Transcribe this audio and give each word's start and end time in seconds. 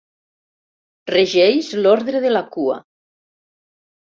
Regeix 1.11 1.69
l'ordre 1.83 2.25
de 2.27 2.33
la 2.33 2.43
cua. 2.57 2.81